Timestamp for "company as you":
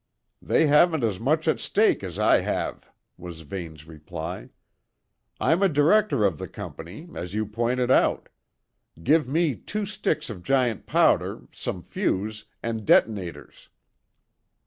6.47-7.45